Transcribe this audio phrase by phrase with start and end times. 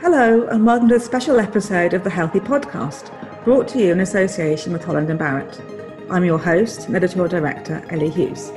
[0.00, 3.10] Hello, and welcome to a special episode of the Healthy Podcast,
[3.42, 5.60] brought to you in association with Holland and Barrett.
[6.08, 8.52] I'm your host and editorial director, Ellie Hughes.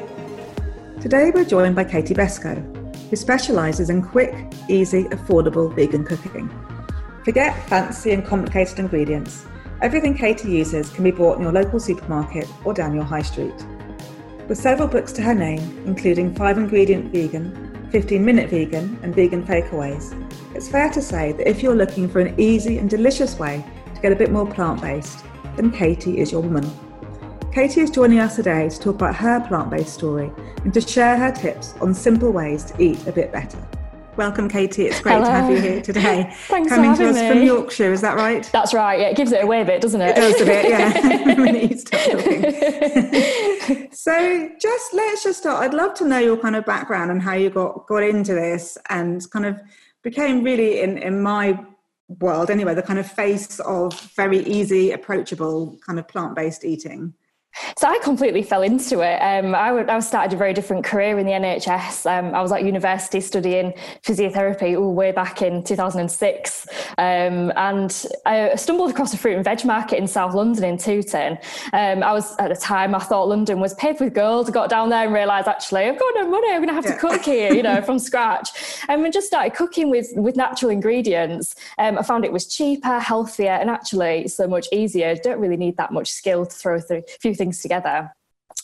[1.02, 2.62] Today we're joined by Katie Beskow,
[3.10, 6.48] who specialises in quick, easy, affordable vegan cooking.
[7.26, 9.44] Forget fancy and complicated ingredients.
[9.82, 13.66] Everything Katie uses can be bought in your local supermarket or down your high street.
[14.48, 19.44] With several books to her name, including 5 Ingredient Vegan, 15 Minute Vegan, and Vegan
[19.44, 20.21] Takeaways,
[20.54, 23.64] it's fair to say that if you're looking for an easy and delicious way
[23.96, 25.24] to get a bit more plant based,
[25.56, 26.70] then Katie is your woman.
[27.54, 30.32] Katie is joining us today to talk about her plant based story
[30.64, 33.58] and to share her tips on simple ways to eat a bit better.
[34.18, 34.88] Welcome, Katie.
[34.88, 35.26] It's great Hello.
[35.26, 36.30] to have you here today.
[36.48, 37.48] Thanks Coming to us having from.
[37.48, 38.48] Yorkshire, is that right?
[38.52, 39.00] That's right.
[39.00, 40.18] Yeah, it gives it away a bit, doesn't it?
[40.18, 41.36] It does a bit, yeah.
[41.40, 43.88] when you start talking.
[43.94, 45.64] so, just let's just start.
[45.64, 48.78] I'd love to know your kind of background and how you got got into this,
[48.90, 49.58] and kind of
[50.04, 51.60] became really in in my
[52.20, 57.14] world anyway the kind of face of very easy, approachable kind of plant based eating.
[57.78, 59.18] So I completely fell into it.
[59.18, 62.06] Um, I, would, started a very different career in the NHS.
[62.10, 66.68] Um, I was at university studying physiotherapy all way back in 2006.
[66.98, 71.38] Um, and I stumbled across a fruit and veg market in South London in Tooting.
[71.74, 74.48] Um, I was, at the time, I thought London was paved with gold.
[74.48, 76.52] I got down there and realised, actually, I've got no money.
[76.52, 78.50] I'm going to have to cook here, you know, from scratch.
[78.88, 81.56] And we just started cooking with, with natural ingredients.
[81.78, 85.16] Um, I found it was cheaper, healthier, and actually so much easier.
[85.16, 87.98] Don't really need that much skill to throw through a few things together.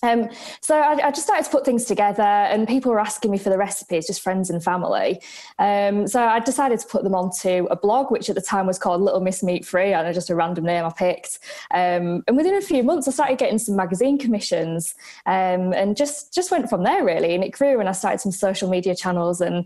[0.04, 0.30] Um,
[0.62, 3.50] so I, I just started to put things together, and people were asking me for
[3.50, 5.22] the recipes, just friends and family.
[5.58, 8.78] Um, so I decided to put them onto a blog, which at the time was
[8.78, 11.40] called Little Miss Meat Free, and just a random name I picked.
[11.72, 14.94] Um, and within a few months, I started getting some magazine commissions,
[15.26, 17.34] um, and just just went from there really.
[17.34, 19.66] And it grew, and I started some social media channels, and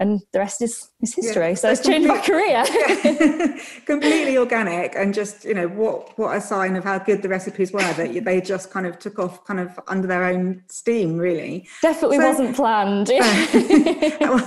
[0.00, 1.48] and the rest is, is history.
[1.48, 2.64] Yeah, so it's changed my career.
[3.86, 7.72] completely organic and just you know what what a sign of how good the recipes
[7.72, 11.66] were that they just kind of took off kind of under their own steam really
[11.82, 13.08] Definitely So- wasn't planned.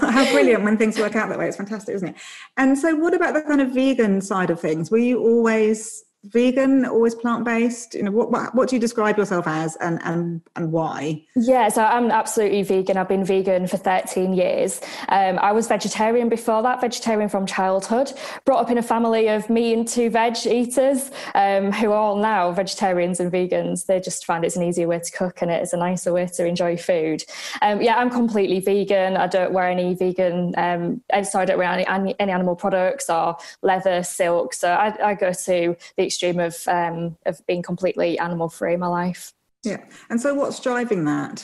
[0.01, 2.15] how brilliant when things work out that way it's fantastic isn't it
[2.57, 6.85] and so what about the kind of vegan side of things were you always vegan
[6.85, 10.71] always plant-based you know what what, what do you describe yourself as and and and
[10.71, 12.97] why Yeah, so I'm absolutely vegan.
[12.97, 14.79] I've been vegan for 13 years.
[15.09, 18.13] Um, I was vegetarian before that, vegetarian from childhood.
[18.45, 22.17] Brought up in a family of me and two veg eaters um, who are all
[22.17, 23.85] now vegetarians and vegans.
[23.85, 26.45] They just find it's an easier way to cook and it's a nicer way to
[26.45, 27.23] enjoy food.
[27.61, 29.17] Um, yeah, I'm completely vegan.
[29.17, 33.37] I don't wear any vegan, um, so I don't wear any, any animal products or
[33.61, 34.53] leather, silk.
[34.53, 38.79] So I, I go to the extreme of, um, of being completely animal free in
[38.79, 39.33] my life.
[39.63, 39.77] Yeah
[40.09, 41.43] and so what's driving that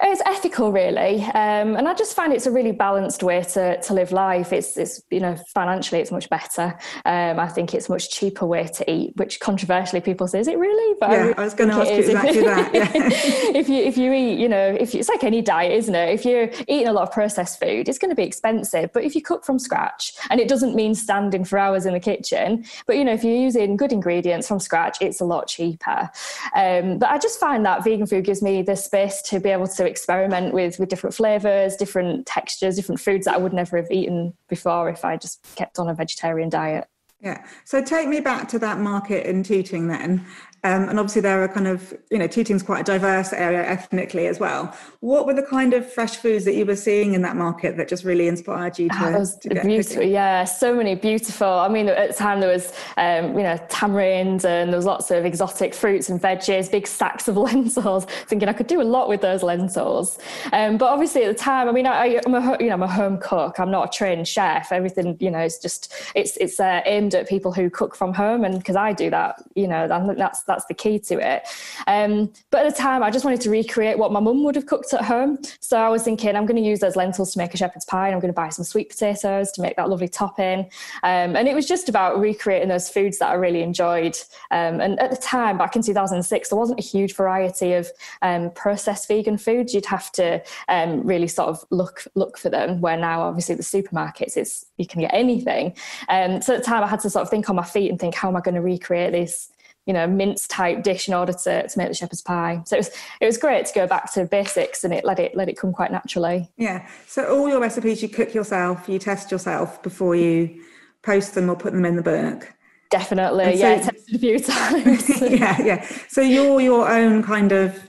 [0.00, 3.94] It's ethical, really, um, and I just find it's a really balanced way to, to
[3.94, 4.52] live life.
[4.52, 6.78] It's, it's you know financially it's much better.
[7.04, 10.46] Um, I think it's a much cheaper way to eat, which controversially people say, is
[10.46, 10.96] it really?
[11.00, 12.90] But Yeah, really I was gonna ask you exactly that, yeah.
[12.94, 16.14] if you if you eat, you know, if you, it's like any diet, isn't it?
[16.14, 18.92] If you're eating a lot of processed food, it's going to be expensive.
[18.92, 22.00] But if you cook from scratch, and it doesn't mean standing for hours in the
[22.00, 26.08] kitchen, but you know, if you're using good ingredients from scratch, it's a lot cheaper.
[26.54, 29.66] Um, but I just find that vegan food gives me the space to be able
[29.66, 33.90] to experiment with with different flavors, different textures, different foods that I would never have
[33.90, 36.88] eaten before if I just kept on a vegetarian diet.
[37.20, 37.44] Yeah.
[37.64, 40.24] So take me back to that market in Tooting then.
[40.64, 44.26] Um, and obviously there are kind of, you know, Tooting's quite a diverse area ethnically
[44.26, 44.74] as well.
[45.00, 47.88] What were the kind of fresh foods that you were seeing in that market that
[47.88, 49.96] just really inspired you to, Oh, was to get beautiful.
[49.96, 50.10] cooking?
[50.10, 51.46] Yeah, so many beautiful.
[51.46, 55.10] I mean, at the time there was, um, you know, tamarind and there was lots
[55.10, 58.06] of exotic fruits and veggies, big sacks of lentils.
[58.26, 60.18] Thinking I could do a lot with those lentils.
[60.52, 62.88] Um, but obviously at the time, I mean, I, I'm a you know I'm a
[62.88, 63.60] home cook.
[63.60, 64.72] I'm not a trained chef.
[64.72, 68.44] Everything you know is just it's it's uh, aimed at people who cook from home,
[68.44, 71.46] and because I do that, you know, I think that's that's the key to it.
[71.86, 74.66] Um, but at the time, I just wanted to recreate what my mum would have
[74.66, 75.38] cooked at home.
[75.60, 78.08] So I was thinking, I'm going to use those lentils to make a shepherd's pie,
[78.08, 80.70] and I'm going to buy some sweet potatoes to make that lovely topping.
[81.04, 84.18] Um, and it was just about recreating those foods that I really enjoyed.
[84.50, 87.88] Um, and at the time, back in 2006, there wasn't a huge variety of
[88.22, 89.74] um, processed vegan foods.
[89.74, 92.80] You'd have to um, really sort of look look for them.
[92.80, 95.76] Where now, obviously, the supermarkets, it's you can get anything.
[96.08, 98.00] Um, so at the time, I had to sort of think on my feet and
[98.00, 99.50] think, how am I going to recreate this?
[99.88, 102.80] You know mince type dish in order to, to make the shepherd's pie so it
[102.80, 102.90] was
[103.22, 105.72] it was great to go back to basics and it let it let it come
[105.72, 106.86] quite naturally Yeah.
[107.06, 110.62] So all your recipes you cook yourself, you test yourself before you
[111.02, 112.52] post them or put them in the book.
[112.90, 115.88] definitely so- yeah tested a few times yeah, yeah.
[116.08, 117.88] So you're your own kind of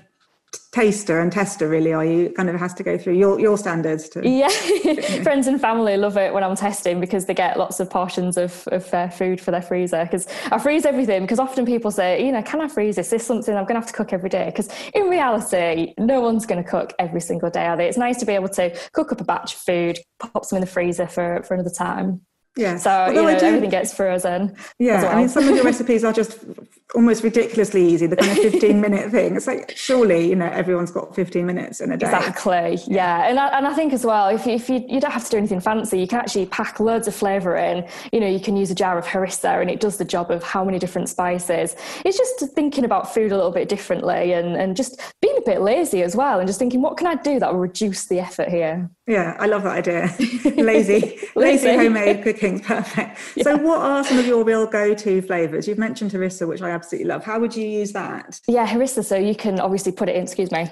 [0.72, 4.08] taster and tester really are you kind of has to go through your, your standards
[4.08, 4.50] to yeah.
[5.24, 8.68] Friends and family love it when i'm testing because they get lots of portions of,
[8.72, 12.32] of uh, food for their freezer because i freeze everything because often people say you
[12.32, 13.12] know can i freeze this?
[13.12, 14.46] Is something i'm going to have to cook every day.
[14.46, 17.88] Because in reality no one's going to cook every single day are they?
[17.88, 20.62] It's nice to be able to cook up a batch of food pop some in
[20.62, 22.22] the freezer for for another time
[22.60, 22.78] yeah.
[22.78, 24.56] So Although you know, do, everything gets frozen.
[24.80, 25.04] Yeah.
[25.04, 25.12] Well.
[25.12, 26.40] I mean, some of the recipes are just
[26.94, 28.06] almost ridiculously easy.
[28.06, 29.36] The kind of 15 minute thing.
[29.38, 32.08] It's like, surely, you know, everyone's got 15 minutes in a day.
[32.08, 32.80] Exactly.
[32.88, 33.30] Yeah.
[33.30, 35.32] And I, and I think as well, if you, if you, you don't have to
[35.32, 37.88] do anything fancy, you can actually pack loads of flavour in.
[38.12, 40.44] You know, you can use a jar of harissa and it does the job of
[40.44, 41.76] how many different spices.
[42.04, 45.00] It's just thinking about food a little bit differently and, and just
[45.40, 47.60] being a bit lazy as well and just thinking, what can I do that will
[47.60, 48.90] reduce the effort here?
[49.08, 50.16] Yeah, I love that idea.
[50.64, 53.20] lazy, lazy homemade cooking, perfect.
[53.36, 53.44] Yeah.
[53.44, 55.68] So, what are some of your real go-to flavors?
[55.68, 57.24] You've mentioned harissa, which I absolutely love.
[57.24, 58.40] How would you use that?
[58.48, 59.04] Yeah, harissa.
[59.04, 60.24] So you can obviously put it in.
[60.24, 60.70] Excuse me.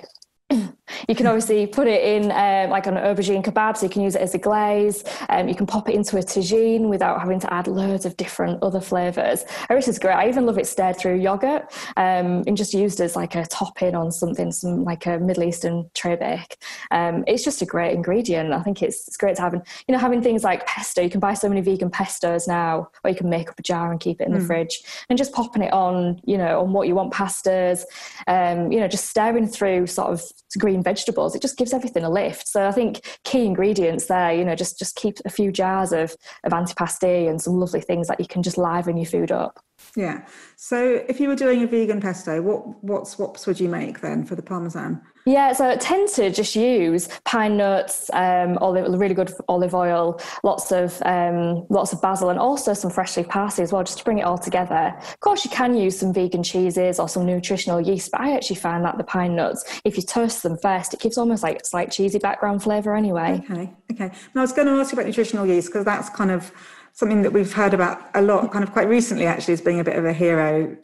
[0.50, 4.16] You can obviously put it in um, like an aubergine kebab, so you can use
[4.16, 5.04] it as a glaze.
[5.30, 8.64] Um, you can pop it into a tagine without having to add loads of different
[8.64, 9.44] other flavors.
[9.70, 10.16] This is great.
[10.16, 11.64] I even love it stirred through yogurt
[11.98, 15.90] um, and just used as like a topping on something, some like a Middle Eastern
[15.94, 16.58] tray bake.
[16.92, 18.54] Um, it's just a great ingredient.
[18.54, 19.54] I think it's, it's great to have.
[19.54, 22.90] And, you know, having things like pesto, you can buy so many vegan pestos now,
[23.04, 24.40] or you can make up a jar and keep it in mm.
[24.40, 27.84] the fridge and just popping it on, you know, on what you want pastas,
[28.28, 30.24] um, you know, just stirring through sort of
[30.58, 31.36] green vegetables.
[31.36, 32.48] It just gives everything a lift.
[32.48, 36.16] So I think key ingredients there, you know, just just keep a few jars of
[36.44, 39.60] of antipasti and some lovely things that you can just liven your food up.
[39.98, 40.28] Yeah.
[40.58, 44.24] So if you were doing a vegan pesto, what what swaps would you make then
[44.24, 45.02] for the parmesan?
[45.26, 50.22] Yeah, so I tend to just use pine nuts, um, olive, really good olive oil,
[50.44, 53.98] lots of um, lots of basil, and also some fresh leaf parsley as well, just
[53.98, 54.94] to bring it all together.
[55.00, 58.58] Of course, you can use some vegan cheeses or some nutritional yeast, but I actually
[58.58, 61.66] find that the pine nuts, if you toast them first, it gives almost like a
[61.66, 63.42] slight cheesy background flavour anyway.
[63.50, 64.16] Okay, okay.
[64.36, 66.52] Now I was going to ask you about nutritional yeast because that's kind of
[66.98, 69.84] something that we've heard about a lot, kind of quite recently actually, as being a
[69.84, 70.76] bit of a hero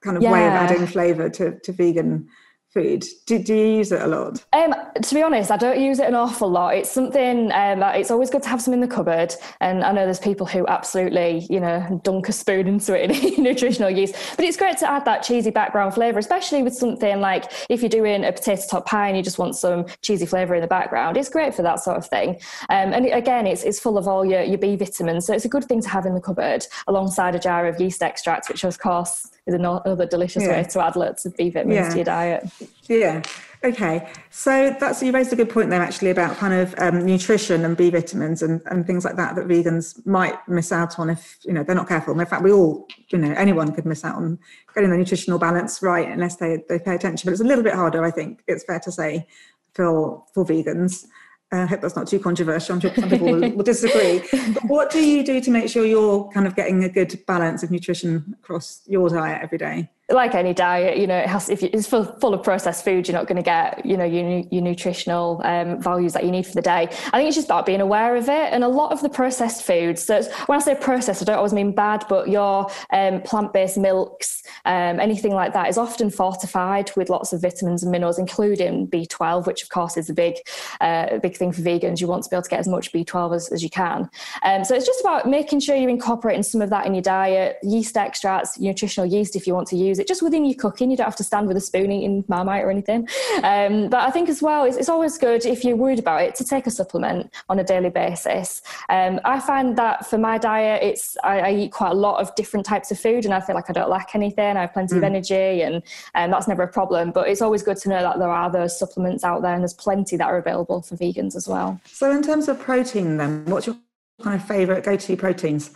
[0.00, 0.30] kind of yeah.
[0.30, 2.28] way of adding flavour to, to vegan
[2.76, 3.04] food?
[3.24, 4.44] Do, do you use it a lot?
[4.52, 6.74] Um, to be honest, I don't use it an awful lot.
[6.74, 9.34] It's something, um, it's always good to have some in the cupboard.
[9.62, 13.42] And I know there's people who absolutely, you know, dunk a spoon into it in
[13.42, 14.14] nutritional yeast.
[14.36, 17.88] But it's great to add that cheesy background flavour, especially with something like if you're
[17.88, 21.16] doing a potato top pie and you just want some cheesy flavour in the background.
[21.16, 22.38] It's great for that sort of thing.
[22.68, 25.26] Um, and again, it's, it's full of all your, your B vitamins.
[25.26, 28.02] So it's a good thing to have in the cupboard alongside a jar of yeast
[28.02, 30.50] extract, which of course is another delicious yeah.
[30.50, 31.88] way to add lots of B vitamins yeah.
[31.90, 32.50] to your diet.
[32.88, 33.22] Yeah.
[33.64, 34.08] Okay.
[34.30, 37.76] So that's you raised a good point there actually about kind of um, nutrition and
[37.76, 41.52] B vitamins and, and things like that that vegans might miss out on if you
[41.52, 42.12] know they're not careful.
[42.12, 44.38] And in fact, we all you know anyone could miss out on
[44.74, 47.26] getting the nutritional balance right unless they they pay attention.
[47.26, 48.42] But it's a little bit harder, I think.
[48.46, 49.26] It's fair to say
[49.74, 51.06] for for vegans.
[51.52, 52.74] Uh, I hope that's not too controversial.
[52.74, 54.22] I'm sure some people will, will, disagree.
[54.52, 57.62] But what do you do to make sure you're kind of getting a good balance
[57.62, 59.90] of nutrition across your diet every day?
[60.08, 63.16] Like any diet, you know, it has if it's full, full of processed food, you're
[63.16, 66.54] not going to get, you know, your, your nutritional um, values that you need for
[66.54, 66.82] the day.
[66.82, 68.52] I think it's just about being aware of it.
[68.52, 71.52] And a lot of the processed foods, so when I say processed, I don't always
[71.52, 77.10] mean bad, but your um, plant-based milks, um, anything like that, is often fortified with
[77.10, 80.36] lots of vitamins and minerals, including B12, which of course is a big,
[80.80, 82.00] uh, big thing for vegans.
[82.00, 84.08] You want to be able to get as much B12 as, as you can.
[84.44, 87.56] Um, so it's just about making sure you're incorporating some of that in your diet.
[87.64, 90.90] Yeast extracts, nutritional yeast, if you want to use use it just within your cooking.
[90.90, 93.08] You don't have to stand with a spoon eating Marmite or anything.
[93.42, 96.34] Um, but I think as well, it's, it's, always good if you're worried about it
[96.36, 98.62] to take a supplement on a daily basis.
[98.88, 102.34] Um, I find that for my diet, it's I, I, eat quite a lot of
[102.36, 104.56] different types of food, and I feel like I don't lack anything.
[104.56, 104.98] I have plenty mm.
[104.98, 105.82] of energy, and
[106.14, 107.10] and that's never a problem.
[107.10, 109.74] But it's always good to know that there are those supplements out there, and there's
[109.74, 111.80] plenty that are available for vegans as well.
[111.86, 113.76] So, in terms of protein, then, what's your
[114.22, 115.70] kind of favourite go-to proteins?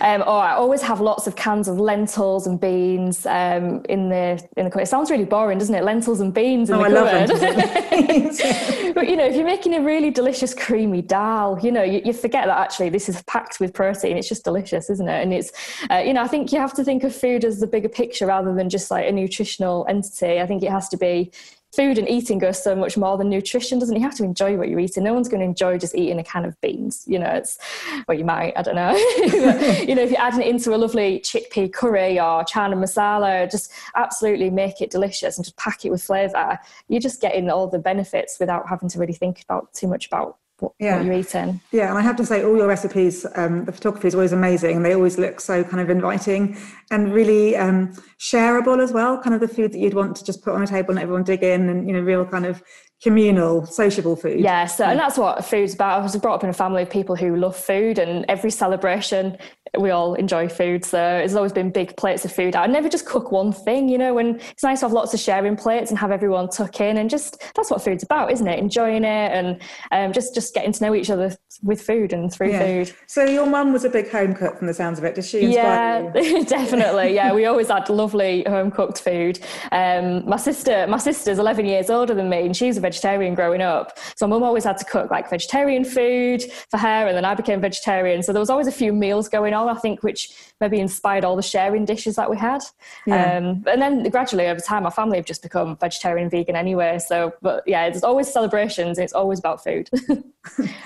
[0.00, 4.42] Um, or I always have lots of cans of lentils and beans um, in the
[4.56, 4.82] in the cupboard.
[4.82, 5.84] It sounds really boring, doesn't it?
[5.84, 8.94] Lentils and beans in oh, the I cupboard.
[8.94, 12.12] but you know, if you're making a really delicious creamy dal, you know, you, you,
[12.12, 14.16] forget that actually this is packed with protein.
[14.16, 15.22] It's just delicious, isn't it?
[15.22, 15.52] And it's,
[15.90, 18.26] uh, you know, I think you have to think of food as the bigger picture
[18.26, 20.40] rather than just like a nutritional entity.
[20.40, 21.32] I think it has to be
[21.74, 23.98] food and eating goes so much more than nutrition, doesn't it?
[23.98, 25.04] You have to enjoy what you're eating.
[25.04, 27.04] No one's going to enjoy just eating a can of beans.
[27.06, 27.58] You know, it's,
[28.06, 28.92] well, you might, I don't know.
[29.30, 33.50] but, you know, if you're adding it into a lovely chickpea curry or chana masala,
[33.50, 36.58] just absolutely make it delicious and just pack it with flavour.
[36.88, 40.36] You're just getting all the benefits without having to really think about too much about
[40.62, 40.96] what, yeah.
[40.96, 41.60] what you're eating.
[41.72, 44.76] Yeah, and I have to say, all your recipes, um, the photography is always amazing,
[44.76, 46.56] and they always look so kind of inviting
[46.90, 49.18] and really um, shareable as well.
[49.18, 51.24] Kind of the food that you'd want to just put on a table and everyone
[51.24, 52.62] dig in, and you know, real kind of
[53.02, 54.40] communal, sociable food.
[54.40, 55.98] Yeah, so and that's what food's about.
[55.98, 59.36] I was brought up in a family of people who love food, and every celebration
[59.78, 60.84] we all enjoy food.
[60.84, 62.54] So there's always been big plates of food.
[62.54, 64.14] I never just cook one thing, you know.
[64.14, 67.10] When it's nice to have lots of sharing plates and have everyone tuck in, and
[67.10, 68.58] just that's what food's about, isn't it?
[68.58, 72.50] Enjoying it and um, just just getting to know each other with food and through
[72.50, 72.64] yeah.
[72.64, 72.94] food.
[73.06, 75.14] So your mum was a big home cook from the sounds of it.
[75.14, 76.02] Did she yeah,
[76.46, 77.14] definitely.
[77.14, 79.40] Yeah, we always had lovely home cooked food.
[79.72, 83.62] Um, my sister, my sister's 11 years older than me, and she's a vegetarian growing
[83.62, 83.98] up.
[84.16, 87.60] So mum always had to cook like vegetarian food for her, and then I became
[87.60, 88.22] vegetarian.
[88.22, 90.30] So there was always a few meals going on, I think, which
[90.60, 92.62] maybe inspired all the sharing dishes that we had.
[93.06, 93.38] Yeah.
[93.38, 96.98] Um, and then gradually over time, our family have just become vegetarian, vegan anyway.
[96.98, 98.98] So, but yeah, there's always celebrations.
[98.98, 99.88] it's always about food,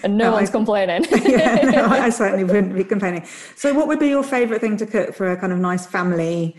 [0.04, 1.04] and no, no one's I, complaining.
[1.24, 3.24] yeah, no, I certainly wouldn't be complaining.
[3.56, 6.56] So, what would be your favourite thing to cook for a kind of nice family?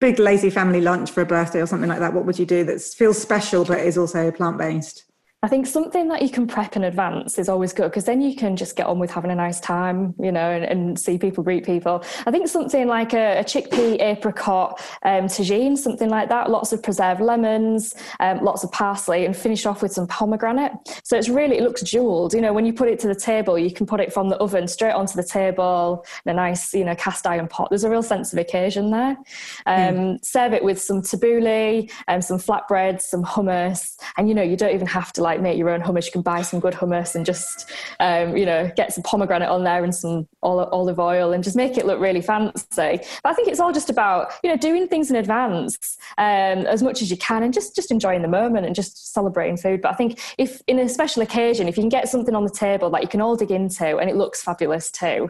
[0.00, 2.64] Big lazy family lunch for a birthday or something like that, what would you do
[2.64, 5.04] that feels special but is also plant based?
[5.40, 8.34] I think something that you can prep in advance is always good because then you
[8.34, 11.44] can just get on with having a nice time, you know, and, and see people,
[11.44, 12.02] greet people.
[12.26, 16.82] I think something like a, a chickpea apricot um, tagine, something like that, lots of
[16.82, 20.72] preserved lemons, um, lots of parsley, and finish off with some pomegranate.
[21.04, 22.34] So it's really, it looks jeweled.
[22.34, 24.36] You know, when you put it to the table, you can put it from the
[24.38, 27.68] oven straight onto the table in a nice, you know, cast iron pot.
[27.70, 29.16] There's a real sense of occasion there.
[29.66, 30.24] Um, mm.
[30.24, 34.74] Serve it with some tabbouleh, um, some flatbreads, some hummus, and you know, you don't
[34.74, 37.26] even have to like make your own hummus, you can buy some good hummus and
[37.26, 37.70] just,
[38.00, 41.76] um, you know, get some pomegranate on there and some olive oil and just make
[41.76, 42.98] it look really fancy.
[43.22, 46.82] But I think it's all just about, you know, doing things in advance um, as
[46.82, 49.82] much as you can and just, just enjoying the moment and just celebrating food.
[49.82, 52.50] But I think if in a special occasion, if you can get something on the
[52.50, 55.28] table that you can all dig into and it looks fabulous too,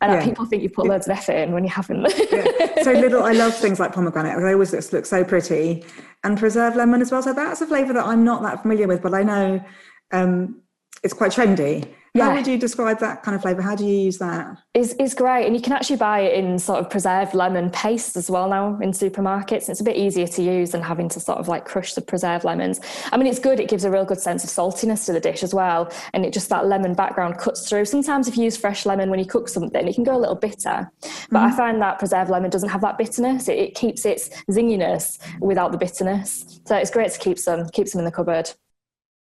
[0.00, 0.24] and yeah.
[0.24, 2.02] people think you put loads of effort in when you haven't.
[2.32, 2.82] yeah.
[2.82, 4.38] So little, I love things like pomegranate.
[4.40, 5.84] They always look, look so pretty,
[6.22, 7.22] and preserved lemon as well.
[7.22, 9.64] So that's a flavour that I'm not that familiar with, but I know
[10.12, 10.60] um,
[11.02, 11.88] it's quite trendy.
[12.16, 12.26] Yeah.
[12.26, 13.62] How would you describe that kind of flavour?
[13.62, 14.58] How do you use that?
[14.74, 15.46] It's, it's great.
[15.46, 18.78] And you can actually buy it in sort of preserved lemon paste as well now
[18.80, 19.68] in supermarkets.
[19.68, 22.44] It's a bit easier to use than having to sort of like crush the preserved
[22.44, 22.80] lemons.
[23.12, 23.60] I mean, it's good.
[23.60, 25.92] It gives a real good sense of saltiness to the dish as well.
[26.14, 27.84] And it just that lemon background cuts through.
[27.84, 30.34] Sometimes if you use fresh lemon when you cook something, it can go a little
[30.34, 30.90] bitter.
[31.00, 31.36] But mm-hmm.
[31.36, 33.48] I find that preserved lemon doesn't have that bitterness.
[33.48, 36.60] It, it keeps its zinginess without the bitterness.
[36.64, 38.50] So it's great to keep some, keep some in the cupboard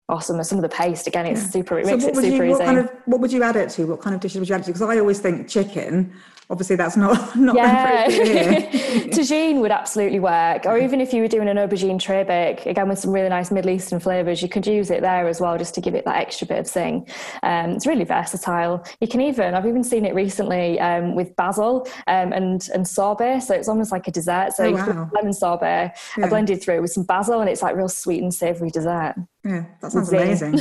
[0.09, 0.37] awesome.
[0.37, 1.51] And Some of the paste again, it's yeah.
[1.51, 1.79] super.
[1.79, 2.53] It so makes it super you, easy.
[2.53, 3.87] What kind of what would you add it to?
[3.87, 4.73] What kind of dishes would you add it to?
[4.73, 6.13] Because I always think chicken.
[6.51, 8.07] Obviously, that's not not yeah.
[8.09, 12.89] Tagine would absolutely work, or even if you were doing an aubergine tray bake, again
[12.89, 15.75] with some really nice Middle Eastern flavors, you could use it there as well, just
[15.75, 17.07] to give it that extra bit of zing.
[17.43, 18.83] Um, it's really versatile.
[19.01, 23.41] You can even I've even seen it recently um, with basil um, and and sorbet,
[23.41, 24.53] so it's almost like a dessert.
[24.55, 25.11] So oh, wow.
[25.13, 26.25] lemon sorbet, yeah.
[26.25, 29.17] I blended through with some basil, and it's like real sweet and savoury dessert.
[29.45, 30.55] Yeah, that sounds amazing.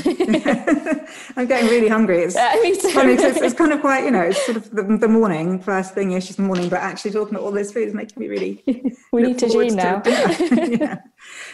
[1.35, 2.19] I'm getting really hungry.
[2.23, 2.51] It's yeah,
[2.93, 5.93] funny it's, it's, kind of quite, you know, it's sort of the, the morning, first
[5.93, 8.63] thing is just morning, but actually talking about all this food is making me really.
[9.11, 10.01] we need to now.
[10.05, 10.99] yeah.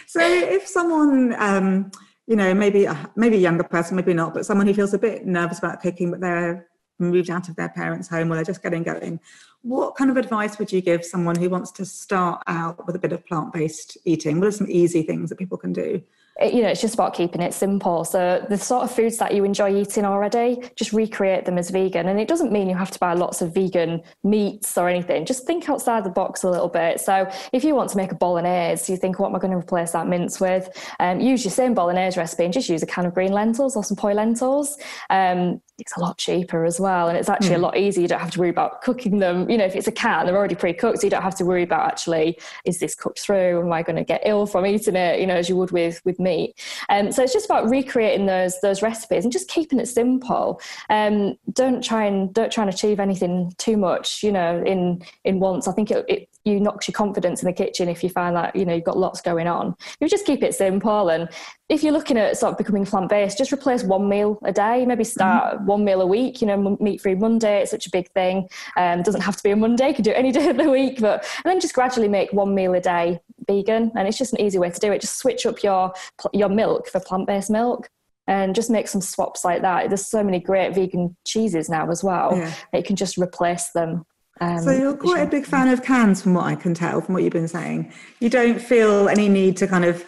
[0.06, 1.90] So if someone, um,
[2.26, 5.26] you know, maybe maybe a younger person, maybe not, but someone who feels a bit
[5.26, 8.82] nervous about cooking, but they're moved out of their parents' home or they're just getting
[8.82, 9.18] going,
[9.62, 12.98] what kind of advice would you give someone who wants to start out with a
[12.98, 14.38] bit of plant-based eating?
[14.38, 16.02] What are some easy things that people can do?
[16.40, 18.04] You know, it's just about keeping it simple.
[18.04, 22.08] So the sort of foods that you enjoy eating already, just recreate them as vegan.
[22.08, 25.26] And it doesn't mean you have to buy lots of vegan meats or anything.
[25.26, 27.00] Just think outside the box a little bit.
[27.00, 29.56] So if you want to make a bolognese, you think, what am I going to
[29.58, 30.68] replace that mince with?
[30.98, 33.84] Um, use your same bolognese recipe and just use a can of green lentils or
[33.84, 34.76] some Puy lentils.
[35.10, 37.54] Um, it's a lot cheaper as well and it's actually mm.
[37.54, 37.64] a hmm.
[37.64, 38.02] lot easier.
[38.02, 39.50] You don't have to worry about cooking them.
[39.50, 41.62] You know if it's a can they're already pre-cooked so you don't have to worry
[41.62, 43.60] about actually is this cooked through?
[43.60, 45.20] Am i going to get ill from eating it?
[45.20, 46.54] You know as you would with with meat.
[46.88, 50.60] Um, so it's just about recreating those those recipes and just keeping it simple.
[50.90, 55.40] Um, don't try and don't try and achieve anything too much you know in in
[55.40, 55.66] once.
[55.66, 58.54] I think it, it you knocks your confidence in the kitchen if you find that
[58.54, 61.28] you know you've got lots going on you just keep it simple and
[61.68, 65.04] if you're looking at sort of becoming plant-based just replace one meal a day maybe
[65.04, 65.66] start mm-hmm.
[65.66, 68.46] one meal a week you know meat-free monday it's such a big thing
[68.76, 70.70] um, doesn't have to be a monday you can do it any day of the
[70.70, 74.32] week but and then just gradually make one meal a day vegan and it's just
[74.32, 75.92] an easy way to do it just switch up your
[76.32, 77.88] your milk for plant-based milk
[78.26, 79.88] and just make some swaps like that.
[79.88, 82.34] There's so many great vegan cheeses now as well.
[82.34, 82.54] Yeah.
[82.72, 84.06] That you can just replace them
[84.40, 87.14] um, so you're quite a big fan of cans, from what I can tell, from
[87.14, 87.92] what you've been saying.
[88.20, 90.04] You don't feel any need to kind of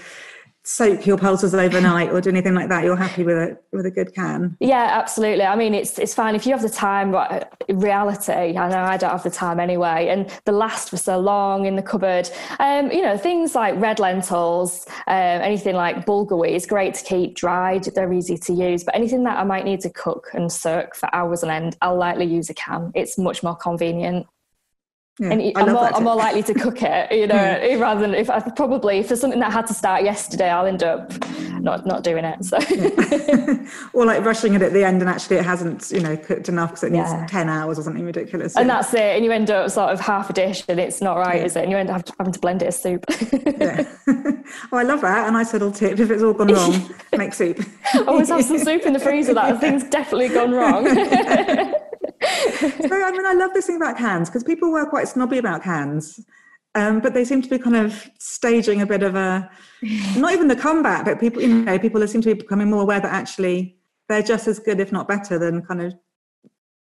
[0.67, 2.83] soak your pulses overnight or do anything like that.
[2.83, 4.57] You're happy with a with a good can.
[4.61, 5.45] Yeah, absolutely.
[5.45, 7.13] I mean, it's it's fine if you have the time.
[7.13, 11.19] But reality, I know I don't have the time anyway, and the last for so
[11.19, 12.29] long in the cupboard.
[12.59, 17.37] Um, you know, things like red lentils, um, anything like bulgur is great to keep
[17.37, 17.85] dried.
[17.85, 18.83] They're easy to use.
[18.83, 21.97] But anything that I might need to cook and soak for hours on end, I'll
[21.97, 22.91] likely use a can.
[22.95, 24.27] It's much more convenient.
[25.19, 27.69] Yeah, and I'm more, I'm more, likely to cook it, you know, yeah.
[27.69, 27.81] Mm.
[27.81, 30.83] rather than if I probably if there's something that had to start yesterday, I'll end
[30.83, 31.11] up
[31.59, 32.45] not not doing it.
[32.45, 33.67] So, yeah.
[33.95, 36.71] or like rushing it at the end, and actually it hasn't, you know, cooked enough
[36.71, 38.57] because it needs ten hours or something ridiculous.
[38.57, 41.17] And that's it, and you end up sort of half a dish, and it's not
[41.17, 41.63] right, is it?
[41.63, 43.07] And you end up having to blend it as soup.
[43.33, 43.89] yeah.
[44.07, 45.29] oh, I love that.
[45.29, 47.65] A nice little tip: if it's all gone wrong, make soup.
[47.95, 49.33] I always have some soup in the freezer.
[49.33, 50.85] That thing's definitely gone wrong
[52.71, 55.63] so I mean, I love this thing about cans because people were quite snobby about
[55.63, 56.21] cans,
[56.75, 59.51] um, but they seem to be kind of staging a bit of a,
[60.17, 63.01] not even the comeback, but people, you know, people seem to be becoming more aware
[63.01, 63.77] that actually
[64.09, 65.95] they're just as good, if not better, than kind of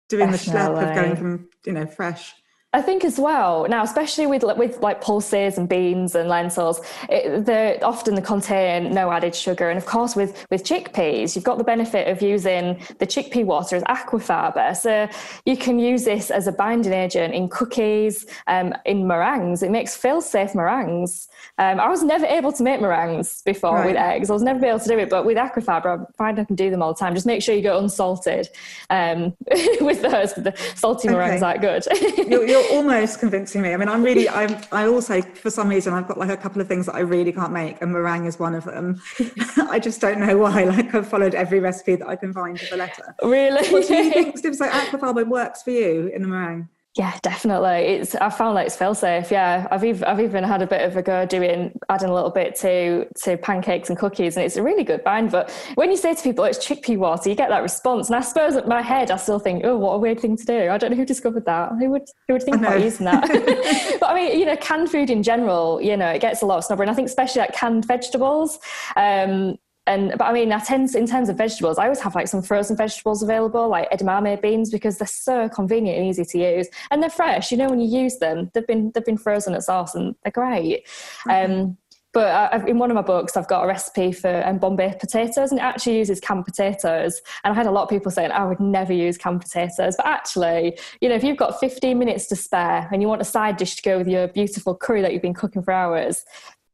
[0.09, 0.52] doing Definitely.
[0.52, 2.35] the schlep of going from you know fresh.
[2.75, 7.45] I think as well now, especially with with like pulses and beans and lentils, it,
[7.45, 11.59] they often they contain no added sugar, and of course with with chickpeas, you've got
[11.59, 15.07] the benefit of using the chickpea water as aquafaba, so
[15.45, 19.62] you can use this as a binding agent in cookies, um, in meringues.
[19.62, 21.29] It makes fail-safe meringues.
[21.59, 23.88] Um, I was never able to make meringues before right.
[23.88, 24.31] with eggs.
[24.31, 26.71] I was never able to do it, but with aquafaba, I find I can do
[26.71, 27.14] them all the time.
[27.14, 28.49] Just make sure you go unsalted
[28.88, 29.37] um,
[29.83, 30.33] with those.
[30.33, 31.19] The salty okay.
[31.19, 31.85] meringues aren't good.
[32.31, 33.73] you're, you're you're almost convincing me.
[33.73, 36.61] I mean, I'm really, I'm, I also, for some reason, I've got like a couple
[36.61, 39.00] of things that I really can't make, and meringue is one of them.
[39.71, 40.62] I just don't know why.
[40.73, 43.14] Like, I've followed every recipe that I can find to the letter.
[43.23, 43.69] Really?
[43.69, 46.69] What do you think, Steve, so aquafaba works for you in the meringue?
[46.95, 47.71] Yeah, definitely.
[47.71, 49.31] It's I found like it's fail safe.
[49.31, 52.29] Yeah, I've even I've even had a bit of a go doing adding a little
[52.29, 55.31] bit to to pancakes and cookies, and it's a really good bind.
[55.31, 58.21] But when you say to people it's chickpea water, you get that response, and I
[58.21, 60.69] suppose at my head I still think, oh, what a weird thing to do.
[60.69, 61.73] I don't know who discovered that.
[61.79, 63.23] Who would who would think about using that?
[64.01, 66.59] but I mean, you know, canned food in general, you know, it gets a lot
[66.59, 68.59] of snobbery, and I think especially like canned vegetables.
[68.97, 72.29] Um, and but I mean, I tend in terms of vegetables, I always have like
[72.29, 76.69] some frozen vegetables available, like edamame beans, because they're so convenient and easy to use,
[76.91, 77.51] and they're fresh.
[77.51, 80.33] You know, when you use them, they've been they've been frozen at source, and they're
[80.33, 80.87] great.
[81.27, 81.53] Mm-hmm.
[81.53, 81.79] Um,
[82.12, 85.51] but I, in one of my books, I've got a recipe for um, Bombay potatoes,
[85.51, 87.21] and it actually uses canned potatoes.
[87.42, 89.97] And I had a lot of people saying, I would never use canned potatoes.
[89.97, 93.25] But actually, you know, if you've got 15 minutes to spare and you want a
[93.25, 96.23] side dish to go with your beautiful curry that you've been cooking for hours,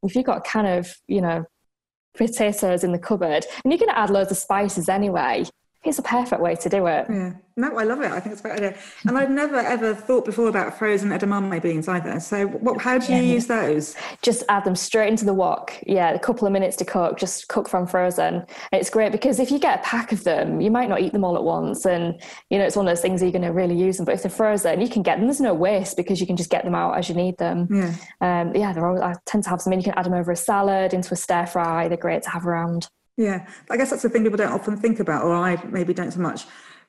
[0.03, 1.45] if you've got a can of, you know,
[2.15, 3.45] potatoes in the cupboard.
[3.63, 5.45] And you're going to add loads of spices anyway
[5.83, 7.05] it's a perfect way to do it.
[7.09, 8.11] Yeah, no, I love it.
[8.11, 8.77] I think it's a great idea.
[9.07, 12.19] And I've never ever thought before about frozen edamame beans either.
[12.19, 13.33] So, what, how do you yeah.
[13.33, 13.95] use those?
[14.21, 15.73] Just add them straight into the wok.
[15.87, 17.17] Yeah, a couple of minutes to cook.
[17.17, 18.35] Just cook from frozen.
[18.35, 21.13] And it's great because if you get a pack of them, you might not eat
[21.13, 23.53] them all at once, and you know it's one of those things you're going to
[23.53, 24.05] really use them.
[24.05, 25.27] But if they're frozen, you can get them.
[25.27, 27.69] There's no waste because you can just get them out as you need them.
[27.71, 28.73] Yeah, um, yeah.
[28.73, 29.71] They're always, I tend to have some.
[29.71, 29.79] In.
[29.79, 31.87] You can add them over a salad, into a stir fry.
[31.87, 32.89] They're great to have around.
[33.19, 36.09] Yeah, I guess that's the thing people don't often think about, or I maybe don't
[36.09, 36.45] so much.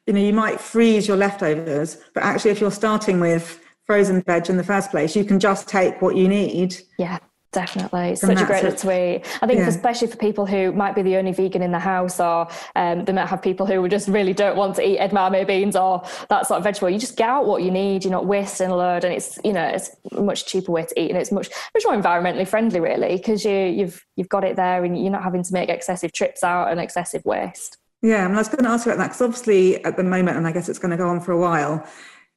[0.06, 4.48] You know, you might freeze your leftovers, but actually, if you're starting with frozen veg
[4.48, 6.76] in the first place, you can just take what you need.
[7.00, 7.18] Yeah.
[7.52, 9.26] Definitely, such a great tweet.
[9.42, 9.66] I think, yeah.
[9.66, 13.12] especially for people who might be the only vegan in the house, or um, they
[13.12, 16.58] might have people who just really don't want to eat edamame beans or that sort
[16.58, 16.90] of vegetable.
[16.90, 18.04] You just get out what you need.
[18.04, 21.00] You're not wasting a load, and it's you know it's a much cheaper way to
[21.00, 24.54] eat, and it's much much more environmentally friendly, really, because you you've you've got it
[24.54, 27.78] there, and you're not having to make excessive trips out and excessive waste.
[28.00, 30.36] Yeah, I, I was going to ask you about that because obviously at the moment,
[30.36, 31.84] and I guess it's going to go on for a while,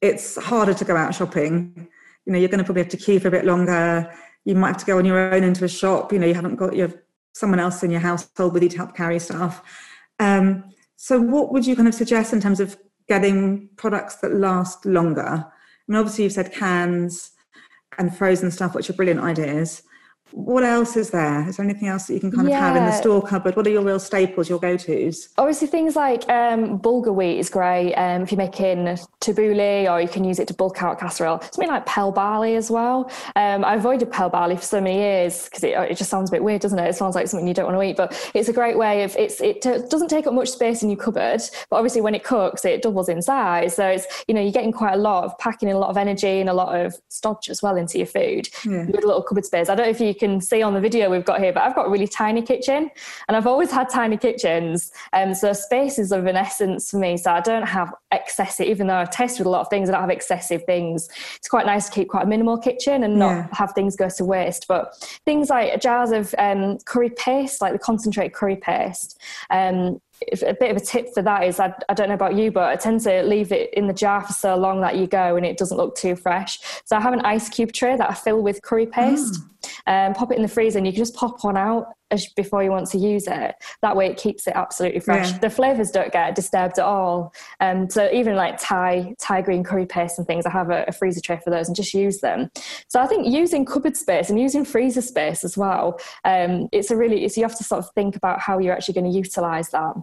[0.00, 1.88] it's harder to go out shopping.
[2.26, 4.12] You know, you're going to probably have to queue for a bit longer
[4.44, 6.56] you might have to go on your own into a shop you know you haven't
[6.56, 6.92] got your
[7.34, 9.62] someone else in your household with you to help carry stuff.
[10.20, 10.64] Um,
[10.96, 12.78] so what would you kind of suggest in terms of
[13.08, 15.22] getting products that last longer?
[15.26, 15.44] I
[15.88, 17.32] mean obviously you've said cans
[17.98, 19.82] and frozen stuff which are brilliant ideas
[20.34, 21.48] what else is there?
[21.48, 22.56] Is there anything else that you can kind yeah.
[22.58, 23.54] of have in the store cupboard?
[23.54, 25.28] What are your real staples, your go-tos?
[25.38, 30.08] Obviously, things like um, bulgur wheat is great um, if you're making tabbouleh, or you
[30.08, 31.40] can use it to bulk out casserole.
[31.40, 33.08] Something like pearl barley as well.
[33.36, 36.32] Um, I avoided pearl barley for so many years because it, it, just sounds a
[36.32, 36.88] bit weird, doesn't it?
[36.88, 39.14] It sounds like something you don't want to eat, but it's a great way of
[39.16, 42.24] it's it t- doesn't take up much space in your cupboard, but obviously when it
[42.24, 43.76] cooks, it doubles in size.
[43.76, 45.96] So it's you know you're getting quite a lot of packing in a lot of
[45.96, 48.86] energy and a lot of stodge as well into your food yeah.
[48.86, 49.68] with a little cupboard space.
[49.68, 51.74] I don't know if you can see on the video we've got here, but I've
[51.74, 52.90] got a really tiny kitchen
[53.28, 54.92] and I've always had tiny kitchens.
[55.12, 57.16] Um, so space is of an essence for me.
[57.16, 60.00] So I don't have excessive, even though I've tested a lot of things, I don't
[60.00, 61.08] have excessive things.
[61.36, 63.48] It's quite nice to keep quite a minimal kitchen and not yeah.
[63.52, 64.66] have things go to waste.
[64.68, 69.18] But things like jars of um, curry paste, like the concentrate curry paste,
[69.50, 70.00] um,
[70.42, 72.64] a bit of a tip for that is I, I, don't know about you, but
[72.64, 75.44] I tend to leave it in the jar for so long that you go and
[75.44, 76.58] it doesn't look too fresh.
[76.84, 79.48] So I have an ice cube tray that I fill with curry paste, mm.
[79.86, 81.86] Um, pop it in the freezer, and you can just pop one out
[82.36, 83.54] before you want to use it.
[83.82, 85.32] That way, it keeps it absolutely fresh.
[85.32, 85.38] Yeah.
[85.38, 87.32] The flavors don't get disturbed at all.
[87.60, 90.92] Um, so even like Thai Thai green curry paste and things, I have a, a
[90.92, 92.50] freezer tray for those and just use them.
[92.88, 96.96] So I think using cupboard space and using freezer space as well, um, it's a
[96.96, 99.70] really it's you have to sort of think about how you're actually going to utilize
[99.70, 99.94] that.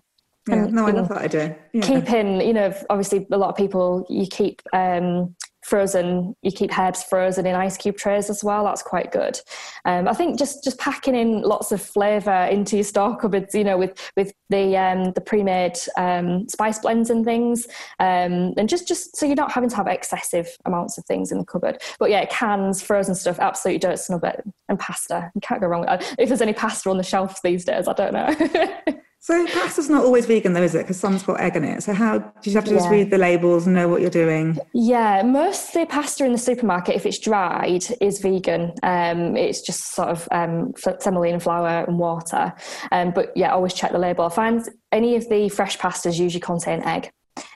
[0.50, 1.56] Yeah, and, no, I love that idea.
[1.72, 1.82] Yeah.
[1.82, 7.04] Keeping, you know, obviously a lot of people you keep um, frozen, you keep herbs
[7.04, 8.66] frozen in ice cube trays as well.
[8.66, 9.40] That's quite good.
[9.86, 13.64] Um, I think just just packing in lots of flavour into your store cupboards, you
[13.64, 17.68] know, with with the um, the pre-made um, spice blends and things,
[18.00, 21.38] um, and just just so you're not having to have excessive amounts of things in
[21.38, 21.82] the cupboard.
[22.00, 24.44] But yeah, cans, frozen stuff, absolutely don't snub it.
[24.70, 26.16] And pasta, you can't go wrong with that.
[26.18, 28.96] If there's any pasta on the shelves these days, I don't know.
[29.24, 30.80] So pasta's not always vegan though, is it?
[30.80, 31.84] Because some's got egg in it.
[31.84, 32.92] So how do you have to just yeah.
[32.92, 34.58] read the labels and know what you're doing?
[34.74, 38.74] Yeah, most of the pasta in the supermarket, if it's dried, is vegan.
[38.82, 42.52] Um, it's just sort of um, semolina flour and water.
[42.92, 44.26] Um, but yeah, always check the label.
[44.26, 47.12] I find any of the fresh pastas usually contain egg.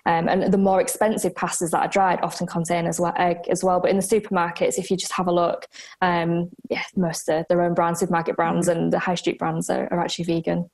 [0.06, 3.63] Um, and the more expensive pastas that are dried often contain as well egg as
[3.63, 3.80] well.
[3.80, 5.65] But in the supermarkets, if you just have a look,
[6.01, 9.91] um, yeah, most of their own brand supermarket brands and the high street brands are,
[9.91, 10.69] are actually vegan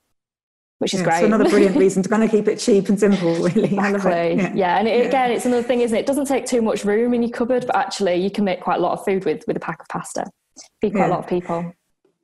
[0.82, 1.20] which is yeah, great.
[1.20, 3.66] So another brilliant reason to kind of keep it cheap and simple, really.
[3.66, 4.34] Exactly.
[4.34, 4.52] Yeah.
[4.56, 4.80] yeah.
[4.80, 6.02] and it, again, it's another thing, isn't it?
[6.02, 8.80] It doesn't take too much room in your cupboard, but actually, you can make quite
[8.80, 10.26] a lot of food with with a pack of pasta.
[10.82, 11.08] Feed quite yeah.
[11.08, 11.72] a lot of people.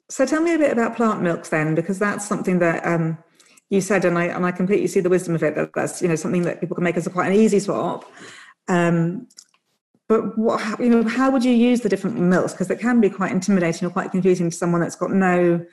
[0.10, 3.20] So tell me a bit about plant milks then, because that's something that um,
[3.70, 5.54] you said, and I and I completely see the wisdom of it.
[5.54, 8.12] That that's you know something that people can make as a quite an easy swap.
[8.68, 9.28] Um,
[10.08, 12.54] but what you know, how would you use the different milks?
[12.54, 15.64] Because it can be quite intimidating or quite confusing to someone that's got no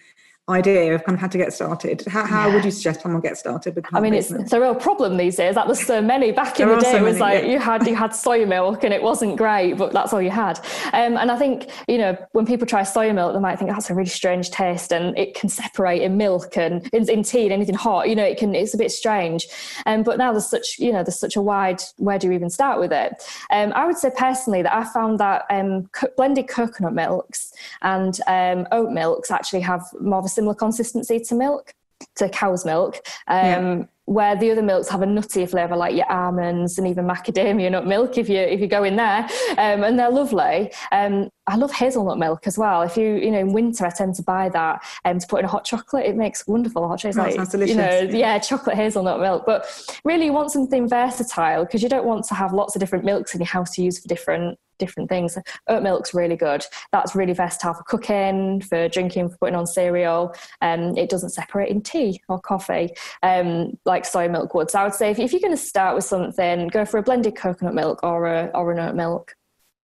[0.49, 2.05] idea of kind of how to get started.
[2.07, 2.55] How, how yeah.
[2.55, 3.87] would you suggest someone get started with?
[3.95, 5.55] I mean, it's, it's, a real problem these days.
[5.55, 6.33] That there's so many.
[6.33, 7.51] Back in the day, so it was many, like yeah.
[7.53, 10.59] you had you had soy milk and it wasn't great, but that's all you had.
[10.93, 13.89] Um, and I think you know when people try soy milk, they might think that's
[13.89, 17.53] a really strange taste, and it can separate in milk and in, in tea and
[17.53, 18.09] anything hot.
[18.09, 19.47] You know, it can it's a bit strange.
[19.87, 21.83] Um, but now there's such you know there's such a wide.
[21.97, 23.15] Where do you even start with it?
[23.51, 28.19] Um, I would say personally that I found that um, co- blended coconut milks and
[28.27, 31.73] um, oat milks actually have more of a similar consistency to milk,
[32.16, 33.01] to cow's milk.
[33.27, 33.85] Um, yeah.
[34.07, 37.87] Where the other milks have a nutty flavour, like your almonds and even macadamia nut
[37.87, 40.70] milk, if you if you go in there, um, and they're lovely.
[40.92, 42.83] Um, I love hazelnut milk as well.
[42.83, 45.45] If you, you know, in winter I tend to buy that um, to put in
[45.45, 46.07] a hot chocolate.
[46.07, 47.35] It makes wonderful hot chocolate.
[47.39, 49.45] Oh, like, you know, yeah, chocolate hazelnut milk.
[49.47, 49.67] But
[50.05, 53.35] really, you want something versatile because you don't want to have lots of different milks
[53.35, 55.39] in your house to use for different different things.
[55.69, 56.65] Oat milk's really good.
[56.93, 60.35] That's really versatile for cooking, for drinking, for putting on cereal.
[60.63, 62.91] Um, it doesn't separate in tea or coffee
[63.23, 64.71] um, like soy milk would.
[64.71, 67.03] So I would say if, if you're going to start with something, go for a
[67.03, 69.35] blended coconut milk or a or an oat milk.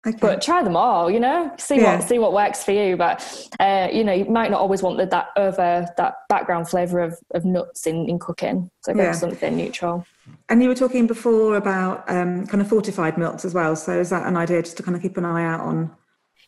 [0.08, 0.17] Okay.
[0.22, 1.98] But try them all, you know, see yeah.
[1.98, 2.96] what see what works for you.
[2.96, 7.02] But uh, you know, you might not always want the, that over that background flavour
[7.02, 8.72] of, of nuts in, in cooking.
[8.84, 9.12] So go yeah.
[9.12, 10.06] for something neutral.
[10.50, 13.76] And you were talking before about um, kind of fortified milks as well.
[13.76, 15.91] So is that an idea just to kind of keep an eye out on?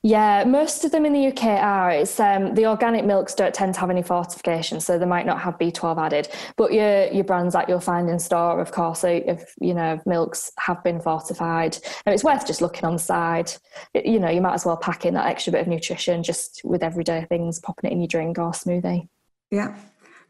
[0.01, 1.91] Yeah, most of them in the UK are.
[1.91, 5.41] It's um, the organic milks don't tend to have any fortification, so they might not
[5.41, 6.29] have B12 added.
[6.55, 10.51] But your your brands that you'll find in store, of course, if you know milks
[10.57, 13.51] have been fortified, and it's worth just looking on the side.
[13.93, 16.61] It, you know, you might as well pack in that extra bit of nutrition just
[16.63, 19.09] with everyday things, popping it in your drink or smoothie.
[19.51, 19.75] Yeah,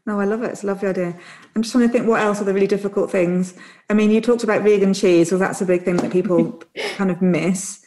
[0.04, 0.50] no, I love it.
[0.50, 1.16] It's a lovely idea.
[1.54, 3.54] I'm just trying to think what else are the really difficult things.
[3.88, 6.60] I mean, you talked about vegan cheese, well, that's a big thing that people
[6.96, 7.79] kind of miss.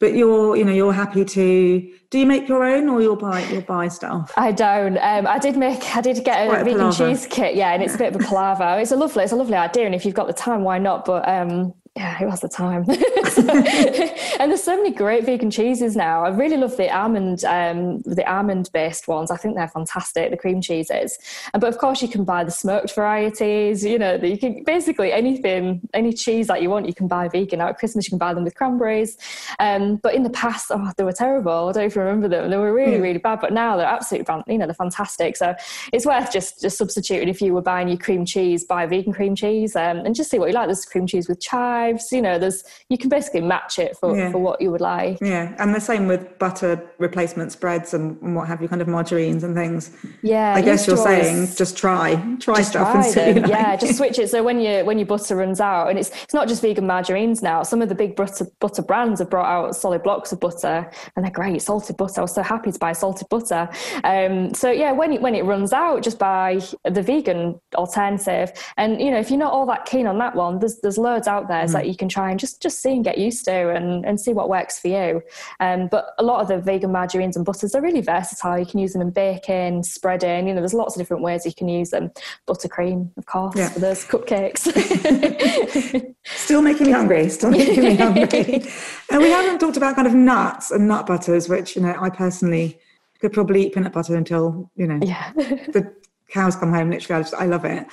[0.00, 1.92] But you're, you know, you're happy to.
[2.10, 4.32] Do you make your own, or you'll buy you'll buy stuff?
[4.36, 4.96] I don't.
[4.98, 5.96] Um, I did make.
[5.96, 7.56] I did get a, vegan cheese kit.
[7.56, 8.80] Yeah, and it's a bit of a palaver.
[8.80, 9.24] It's a lovely.
[9.24, 11.04] It's a lovely idea, and if you've got the time, why not?
[11.04, 12.84] But um, yeah, who has the time?
[14.38, 16.24] and there's so many great vegan cheeses now.
[16.24, 19.32] I really love the almond, um, the almond based ones.
[19.32, 20.30] I think they're fantastic.
[20.30, 21.18] The cream cheeses,
[21.52, 23.84] but of course you can buy the smoked varieties.
[23.84, 27.58] You know, you can basically anything, any cheese that you want, you can buy vegan.
[27.58, 29.18] Now at Christmas you can buy them with cranberries.
[29.58, 31.68] Um, but in the past, oh, they were terrible.
[31.68, 32.48] I don't even remember them.
[32.48, 33.40] They were really, really bad.
[33.40, 35.36] But now they're absolutely, you know, they're fantastic.
[35.36, 35.52] So
[35.92, 39.34] it's worth just just substituting if you were buying your cream cheese, buy vegan cream
[39.34, 40.68] cheese, um, and just see what you like.
[40.68, 42.12] There's cream cheese with chive chives.
[42.12, 44.30] You know, there's you can basically match it for, yeah.
[44.30, 45.18] for what you would like.
[45.20, 48.88] Yeah, and the same with butter replacement spreads and, and what have you, kind of
[48.88, 49.96] margarines and things.
[50.22, 53.28] Yeah, I guess you're saying just try, try just stuff try and see.
[53.38, 53.50] Like.
[53.50, 54.30] Yeah, just switch it.
[54.30, 57.42] So when you when your butter runs out, and it's it's not just vegan margarines
[57.42, 57.62] now.
[57.62, 61.24] Some of the big butter butter brands have brought out solid blocks of butter, and
[61.24, 61.62] they're great.
[61.62, 62.20] Salted butter.
[62.20, 63.68] I was so happy to buy salted butter.
[64.04, 68.52] Um, so yeah, when it, when it runs out, just buy the vegan alternative.
[68.76, 71.28] And you know, if you're not all that keen on that one, there's there's loads
[71.28, 71.72] out there mm.
[71.78, 74.32] That you can try and just just see and get used to, and and see
[74.32, 75.22] what works for you.
[75.60, 78.58] Um, but a lot of the vegan margarines and butters are really versatile.
[78.58, 80.48] You can use them in baking, spreading.
[80.48, 82.10] You know, there's lots of different ways you can use them.
[82.46, 83.68] Buttercream, of course, yeah.
[83.68, 84.66] for those cupcakes.
[86.24, 87.28] Still making me hungry.
[87.28, 88.62] Still making me hungry.
[89.10, 92.10] and we haven't talked about kind of nuts and nut butters, which you know I
[92.10, 92.78] personally
[93.20, 95.32] could probably eat peanut butter until you know yeah.
[95.34, 95.92] the
[96.28, 96.90] cows come home.
[96.90, 97.86] Literally, I, just, I love it.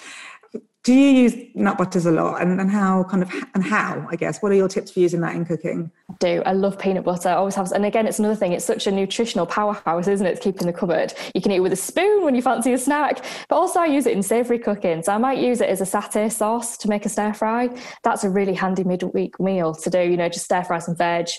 [0.86, 4.16] Do you use nut butters a lot, and, and how kind of and how I
[4.16, 4.40] guess?
[4.44, 5.90] What are your tips for using that in cooking?
[6.12, 6.44] I do.
[6.46, 7.28] I love peanut butter.
[7.28, 8.52] I always have, and again, it's another thing.
[8.52, 10.30] It's such a nutritional powerhouse, isn't it?
[10.30, 11.12] it's keeping the cupboard.
[11.34, 13.88] You can eat it with a spoon when you fancy a snack, but also I
[13.88, 15.02] use it in savoury cooking.
[15.02, 17.76] So I might use it as a satay sauce to make a stir fry.
[18.04, 20.02] That's a really handy midweek meal to do.
[20.02, 21.30] You know, just stir fry some veg,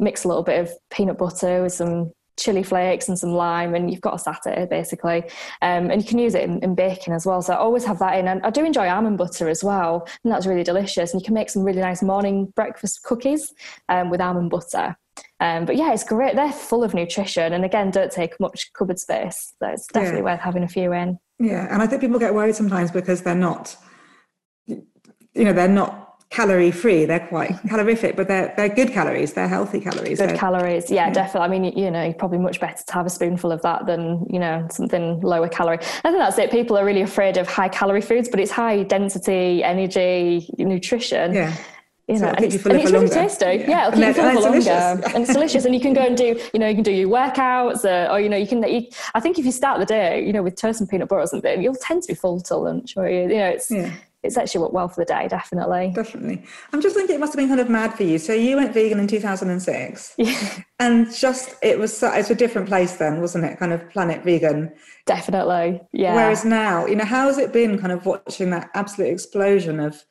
[0.00, 3.90] mix a little bit of peanut butter with some chili flakes and some lime, and
[3.90, 5.24] you've got a satay basically.
[5.62, 7.42] Um, and you can use it in, in, baking as well.
[7.42, 8.28] So I always have that in.
[8.28, 11.12] And I do enjoy almond butter as well, and that's really delicious.
[11.12, 13.52] And you can make some really nice morning breakfast cookies
[13.88, 14.96] um, with almond butter.
[15.40, 16.36] Um, but yeah, it's great.
[16.36, 19.54] They're full of nutrition, and again, don't take much cupboard space.
[19.58, 20.24] So it's definitely yeah.
[20.24, 21.18] worth having a few in.
[21.38, 23.76] Yeah, and I think people get worried sometimes because they're not,
[24.66, 24.84] you
[25.34, 27.04] know, they're not calorie free.
[27.04, 29.32] They're quite calorific, but they're they're good calories.
[29.32, 30.18] They're healthy calories.
[30.18, 31.56] Good calories, yeah, yeah, definitely.
[31.56, 34.38] I mean, you know, probably much better to have a spoonful of that than you
[34.38, 35.78] know something lower calorie.
[35.78, 36.50] I think that's it.
[36.50, 41.34] People are really afraid of high calorie foods, but it's high density, energy, nutrition.
[41.34, 41.56] Yeah
[42.08, 43.44] you know, so and, it's, and it's, really tasty.
[43.44, 45.66] Yeah, yeah it'll keep you for longer, and it's delicious.
[45.66, 48.18] And you can go and do, you know, you can do your workouts, uh, or
[48.18, 48.64] you know, you can.
[48.64, 51.20] Eat, I think if you start the day, you know, with toast and peanut butter
[51.20, 53.92] or something, you'll tend to be full till lunch, or you, you know, it's yeah
[54.22, 55.92] it's actually worked well for the day, definitely.
[55.94, 56.44] Definitely.
[56.72, 58.18] I'm just thinking it must have been kind of mad for you.
[58.18, 60.14] So you went vegan in 2006.
[60.18, 60.62] Yeah.
[60.80, 63.58] And just, it was, it's a different place then, wasn't it?
[63.58, 64.72] Kind of planet vegan.
[65.06, 65.80] Definitely.
[65.92, 66.14] Yeah.
[66.14, 70.04] Whereas now, you know, how has it been kind of watching that absolute explosion of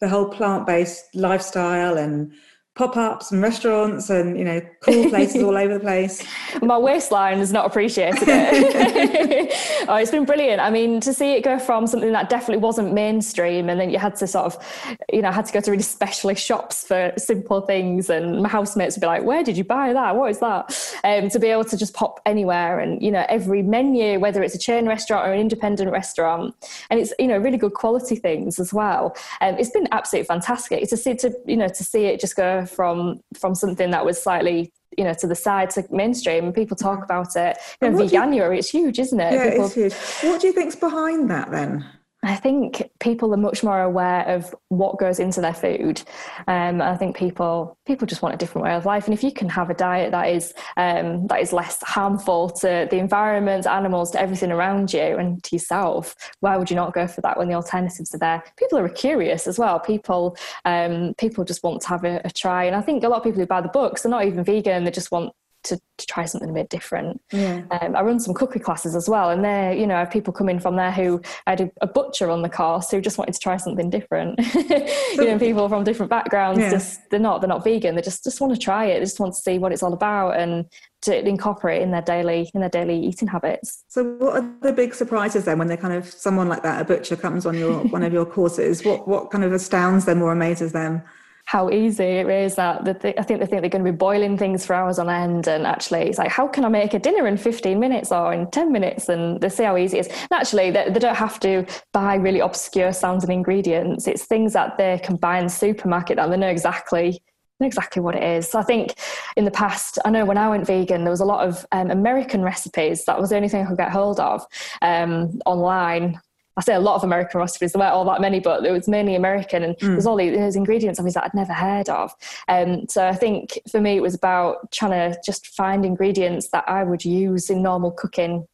[0.00, 2.32] the whole plant based lifestyle and
[2.76, 6.24] pop-ups and restaurants and you know cool places all over the place.
[6.62, 9.50] My waistline has not appreciated it.
[9.88, 10.60] Oh it's been brilliant.
[10.60, 13.98] I mean to see it go from something that definitely wasn't mainstream and then you
[13.98, 17.62] had to sort of you know had to go to really specialist shops for simple
[17.62, 20.14] things and my housemates would be like where did you buy that?
[20.14, 20.70] What is that?
[21.02, 24.54] Um, to be able to just pop anywhere and you know every menu whether it's
[24.54, 26.54] a chain restaurant or an independent restaurant
[26.88, 29.16] and it's you know really good quality things as well.
[29.40, 32.59] Um, it's been absolutely fantastic to see to you know to see it just go
[32.66, 36.76] from from something that was slightly you know to the side to mainstream and people
[36.76, 37.56] talk about it.
[37.80, 39.32] You know veganuary you, it's huge isn't it?
[39.32, 39.94] Yeah people, it's huge.
[40.22, 41.86] What do you think's behind that then
[42.22, 46.02] I think people are much more aware of what goes into their food.
[46.46, 49.32] Um, I think people people just want a different way of life, and if you
[49.32, 54.10] can have a diet that is um, that is less harmful to the environment, animals,
[54.10, 57.48] to everything around you, and to yourself, why would you not go for that when
[57.48, 58.42] the alternatives are there?
[58.58, 59.80] People are curious as well.
[59.80, 63.18] People um, people just want to have a, a try, and I think a lot
[63.18, 65.32] of people who buy the books are not even vegan; they just want
[65.64, 67.20] to, to try something a bit different.
[67.32, 67.62] Yeah.
[67.70, 70.32] Um, I run some cookery classes as well, and there, you know, I have people
[70.32, 73.34] coming from there who I had a, a, butcher on the course who just wanted
[73.34, 74.38] to try something different.
[74.54, 76.70] you know, people from different backgrounds, yeah.
[76.70, 77.94] just they're not they're not vegan.
[77.94, 79.00] They just just want to try it.
[79.00, 80.66] They just want to see what it's all about and
[81.02, 83.84] to incorporate in their daily in their daily eating habits.
[83.88, 86.84] So, what are the big surprises then when they kind of someone like that, a
[86.84, 88.84] butcher, comes on your one of your courses?
[88.84, 91.02] What what kind of astounds them or amazes them?
[91.50, 94.38] How easy it is that the, I think they think they're going to be boiling
[94.38, 95.48] things for hours on end.
[95.48, 98.48] And actually, it's like, how can I make a dinner in 15 minutes or in
[98.52, 99.08] 10 minutes?
[99.08, 100.12] And they see how easy it is.
[100.12, 104.06] And actually, they, they don't have to buy really obscure sounding ingredients.
[104.06, 107.20] It's things that they can buy in the supermarket that they know exactly
[107.62, 108.48] exactly what it is.
[108.48, 108.94] So I think
[109.36, 111.90] in the past, I know when I went vegan, there was a lot of um,
[111.90, 113.04] American recipes.
[113.04, 114.46] That was the only thing I could get hold of
[114.80, 116.18] um, online.
[116.56, 118.88] I say a lot of American recipes, there weren't all that many, but it was
[118.88, 119.62] mainly American.
[119.62, 119.88] And mm.
[119.92, 122.12] there's all these ingredients obviously that I'd never heard of.
[122.48, 126.64] Um, so I think for me, it was about trying to just find ingredients that
[126.68, 128.46] I would use in normal cooking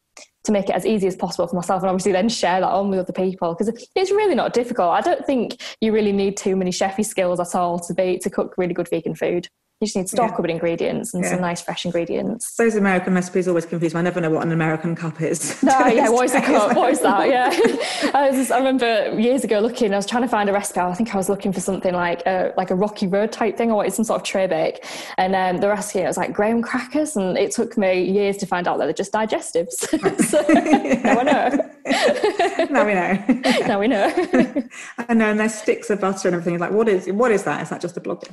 [0.47, 2.89] to make it as easy as possible for myself and obviously then share that on
[2.89, 4.91] with other people because it's really not difficult.
[4.91, 8.29] I don't think you really need too many chefy skills at all to be to
[8.29, 9.49] cook really good vegan food.
[9.79, 11.29] You just need store cupboard ingredients and yeah.
[11.29, 12.55] some nice fresh ingredients.
[12.55, 13.99] Those American recipes always confuse me.
[13.99, 15.61] I never know what an American cup is.
[15.67, 16.75] No, yeah, what is a cup?
[16.75, 17.27] What is that?
[17.27, 17.49] Yeah.
[18.13, 20.79] I, was, I remember years ago looking, I was trying to find a recipe.
[20.79, 23.69] I think I was looking for something like a, like a Rocky Road type thing.
[23.69, 24.83] I wanted some sort of tray bake.
[25.17, 27.17] And um, the recipe, it was like graham crackers.
[27.17, 29.73] And it took me years to find out that they're just digestives.
[30.23, 30.41] so
[31.03, 31.73] now I know.
[32.69, 33.67] now we know.
[33.67, 34.63] now we know.
[34.97, 36.59] I know, and there's sticks of butter and everything.
[36.59, 37.61] Like, what is what is that?
[37.61, 38.23] Is that just a blob?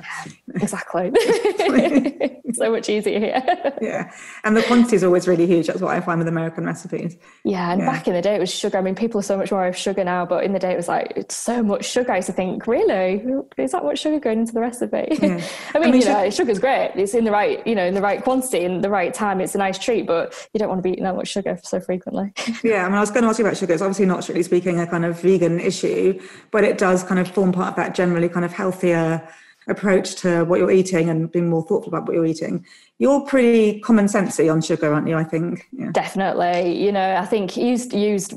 [0.55, 1.11] exactly.
[2.53, 3.43] so much easier here.
[3.81, 4.11] yeah.
[4.43, 5.67] And the quantity is always really huge.
[5.67, 7.17] That's what I find with American recipes.
[7.43, 7.71] Yeah.
[7.71, 7.91] And yeah.
[7.91, 8.77] back in the day, it was sugar.
[8.77, 10.77] I mean, people are so much more of sugar now, but in the day, it
[10.77, 12.11] was like, it's so much sugar.
[12.11, 13.23] I used to think, really?
[13.57, 15.07] Is that much sugar going into the recipe?
[15.11, 15.45] Yeah.
[15.73, 16.91] I, mean, I mean, you know, sugar's great.
[16.95, 19.41] It's in the right, you know, in the right quantity, in the right time.
[19.41, 21.79] It's a nice treat, but you don't want to be eating that much sugar so
[21.79, 22.33] frequently.
[22.63, 22.85] yeah.
[22.85, 23.73] I mean, I was going to ask you about sugar.
[23.73, 26.19] It's obviously not strictly speaking a kind of vegan issue,
[26.51, 29.27] but it does kind of form part of that generally kind of healthier
[29.67, 32.65] approach to what you're eating and being more thoughtful about what you're eating.
[32.99, 35.17] You're pretty common sensey on sugar, aren't you?
[35.17, 35.67] I think.
[35.71, 35.91] Yeah.
[35.91, 36.83] Definitely.
[36.83, 38.35] You know, I think used used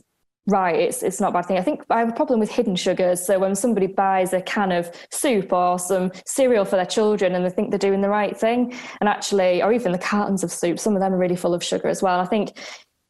[0.49, 1.59] right, it's it's not a bad thing.
[1.59, 3.25] I think I have a problem with hidden sugars.
[3.25, 7.45] So when somebody buys a can of soup or some cereal for their children and
[7.45, 10.79] they think they're doing the right thing, and actually, or even the cartons of soup,
[10.79, 12.19] some of them are really full of sugar as well.
[12.19, 12.59] I think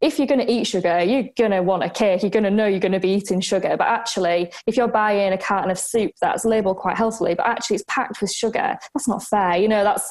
[0.01, 2.23] if you're going to eat sugar, you're going to want a cake.
[2.23, 3.77] You're going to know you're going to be eating sugar.
[3.77, 7.77] But actually, if you're buying a carton of soup that's labeled quite healthily, but actually
[7.77, 9.57] it's packed with sugar, that's not fair.
[9.57, 10.11] You know, that's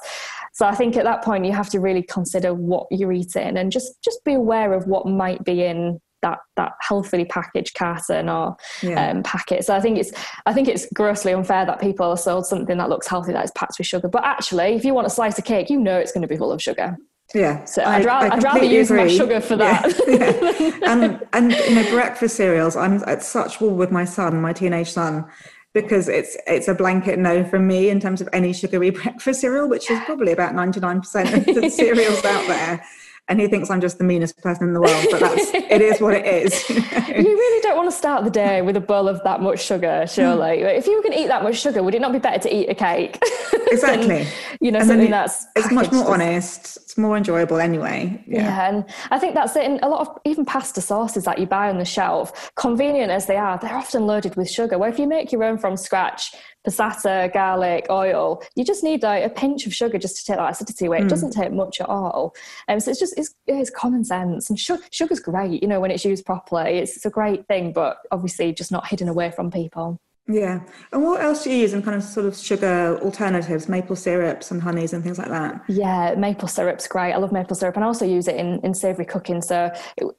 [0.53, 0.65] so.
[0.65, 4.01] I think at that point you have to really consider what you're eating and just
[4.03, 9.09] just be aware of what might be in that that healthily packaged carton or yeah.
[9.09, 9.63] um, packet.
[9.63, 10.11] So I think it's
[10.45, 13.51] I think it's grossly unfair that people are sold something that looks healthy that is
[13.51, 14.09] packed with sugar.
[14.09, 16.37] But actually, if you want a slice of cake, you know it's going to be
[16.37, 16.97] full of sugar.
[17.35, 17.65] Yeah.
[17.65, 19.03] So I'd, rather, I'd rather use agree.
[19.03, 19.93] my sugar for that.
[20.07, 20.91] Yeah, yeah.
[20.91, 22.75] and and you know breakfast cereals.
[22.75, 25.25] I'm at such war with my son, my teenage son,
[25.73, 29.67] because it's it's a blanket no from me in terms of any sugary breakfast cereal,
[29.67, 32.83] which is probably about 99% of the cereals out there
[33.29, 35.07] and he thinks I'm just the meanest person in the world.
[35.11, 36.63] But that's it is what it is.
[37.17, 40.05] You, really don't want to start the day with a bowl of that much sugar,
[40.07, 40.59] surely.
[40.59, 40.77] Mm.
[40.77, 42.55] If you were going to eat that much sugar, would it not be better to
[42.55, 43.21] eat a cake?
[43.69, 44.07] Exactly.
[44.07, 44.27] than,
[44.61, 46.77] you know, and something that's it's much more honest.
[46.77, 48.23] It's more enjoyable anyway.
[48.25, 48.43] Yeah.
[48.43, 49.65] yeah, and I think that's it.
[49.65, 53.25] And a lot of even pasta sauces that you buy on the shelf, convenient as
[53.25, 54.77] they are, they're often loaded with sugar.
[54.77, 56.33] Where if you make your own from scratch,
[56.65, 58.41] passata, garlic, oil.
[58.55, 60.97] You just need like a pinch of sugar just to take that acidity away.
[60.97, 61.01] Mm.
[61.01, 61.09] It hmm.
[61.09, 62.35] doesn't take much at all.
[62.67, 64.49] Um, so it's just it's, it's common sense.
[64.49, 66.79] And sugar, sugar's great, you know, when it's used properly.
[66.79, 69.99] It's, it's a great thing, but obviously just not hidden away from people.
[70.27, 70.59] Yeah.
[70.91, 74.51] And what else do you use in kind of sort of sugar alternatives, maple syrups
[74.51, 75.63] and honeys and things like that?
[75.69, 77.13] Yeah, maple syrup's great.
[77.13, 79.41] I love maple syrup and I also use it in, in savoury cooking.
[79.41, 79.71] So,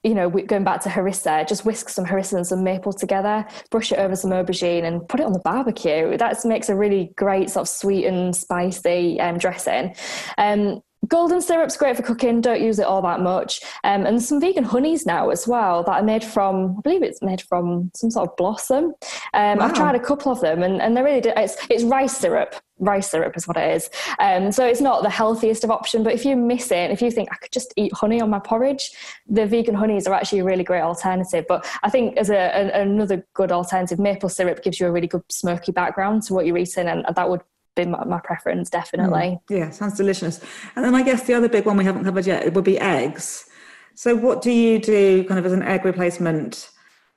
[0.02, 3.92] you know, going back to harissa, just whisk some harissa and some maple together, brush
[3.92, 6.16] it over some aubergine and put it on the barbecue.
[6.16, 9.94] That makes a really great sort of sweet and spicy um, dressing.
[10.38, 12.40] Um, Golden syrup's great for cooking.
[12.40, 13.60] Don't use it all that much.
[13.84, 17.22] Um, and some vegan honeys now as well that are made from, I believe it's
[17.22, 18.94] made from some sort of blossom.
[19.34, 19.60] Um, wow.
[19.60, 22.54] I've tried a couple of them, and, and they're really it's it's rice syrup.
[22.80, 23.90] Rice syrup is what it is.
[24.20, 27.10] Um, so it's not the healthiest of option, but if you miss it, if you
[27.10, 28.90] think I could just eat honey on my porridge,
[29.26, 31.44] the vegan honeys are actually a really great alternative.
[31.48, 35.08] But I think as a, a another good alternative, maple syrup gives you a really
[35.08, 37.40] good smoky background to what you're eating, and that would
[37.78, 39.38] been my, my preference, definitely.
[39.50, 40.40] Mm, yeah, sounds delicious.
[40.74, 43.48] And then I guess the other big one we haven't covered yet would be eggs.
[43.94, 46.70] So what do you do kind of as an egg replacement?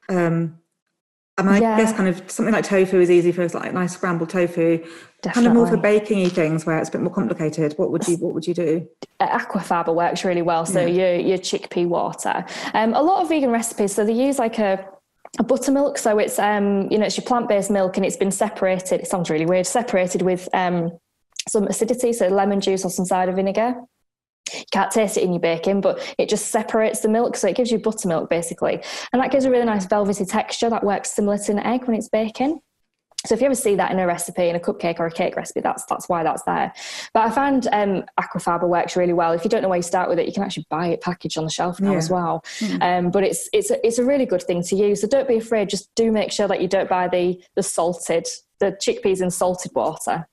[0.08, 0.60] Um,
[1.38, 1.76] I mean, yeah.
[1.76, 4.78] I guess kind of something like tofu is easy for us, like nice scrambled tofu.
[5.22, 5.32] Definitely.
[5.34, 7.74] Kind of more for baking things where it's a bit more complicated.
[7.78, 8.88] What would you What would you do?
[9.20, 10.66] Aquafaba works really well.
[10.66, 11.14] So yeah.
[11.14, 12.46] your your chickpea water.
[12.74, 13.94] Um, a lot of vegan recipes.
[13.94, 14.88] So they use like a
[15.38, 15.98] buttermilk.
[15.98, 19.02] So it's um, you know, it's your plant-based milk and it's been separated.
[19.02, 20.92] It sounds really weird, separated with um
[21.48, 23.76] some acidity, so lemon juice or some cider vinegar.
[24.54, 27.56] You can't taste it in your baking, but it just separates the milk, so it
[27.56, 31.38] gives you buttermilk basically, and that gives a really nice velvety texture that works similar
[31.38, 32.60] to an egg when it's baking.
[33.26, 35.36] So if you ever see that in a recipe, in a cupcake or a cake
[35.36, 36.74] recipe, that's that's why that's there.
[37.14, 39.32] But I found um, aquafaba works really well.
[39.32, 41.38] If you don't know where you start with it, you can actually buy it packaged
[41.38, 41.98] on the shelf now yeah.
[41.98, 42.44] as well.
[42.60, 42.82] Mm.
[42.82, 45.02] Um, but it's it's a, it's a really good thing to use.
[45.02, 45.70] So don't be afraid.
[45.70, 48.28] Just do make sure that you don't buy the the salted
[48.60, 50.28] the chickpeas in salted water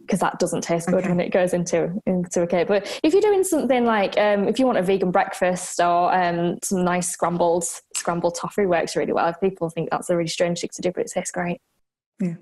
[0.00, 1.08] because that doesn't taste good okay.
[1.08, 2.68] when it goes into into a cake.
[2.68, 6.58] But if you're doing something like um, if you want a vegan breakfast or um,
[6.62, 9.28] some nice scrambled scrambled tofu works really well.
[9.28, 11.60] If people think that's a really strange thing to do, but it tastes great.
[12.20, 12.34] Yeah.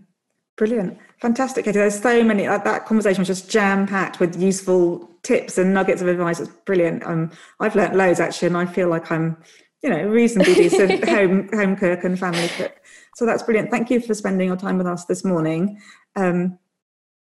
[0.56, 0.98] Brilliant.
[1.20, 1.78] Fantastic, Katie.
[1.78, 6.02] There's so many, that, that conversation was just jam packed with useful tips and nuggets
[6.02, 6.40] of advice.
[6.40, 7.02] It's brilliant.
[7.04, 7.30] Um,
[7.60, 9.36] I've learnt loads actually, and I feel like I'm,
[9.82, 12.74] you know, reasonably decent home, home cook and family cook.
[13.16, 13.70] So that's brilliant.
[13.70, 15.80] Thank you for spending your time with us this morning.
[16.16, 16.58] Um,